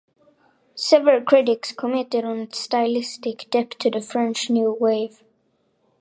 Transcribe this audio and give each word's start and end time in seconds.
Several 0.73 1.21
critics 1.21 1.71
commented 1.73 2.25
on 2.25 2.39
its 2.39 2.57
stylistic 2.61 3.45
debt 3.51 3.69
to 3.77 3.91
the 3.91 4.01
French 4.01 4.49
New 4.49 4.73
Wave. 4.79 5.21